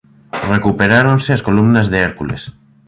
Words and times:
Recuperáronse 0.53 1.29
as 1.33 1.45
columnas 1.47 1.87
de 1.91 1.97
Hércules. 2.05 2.41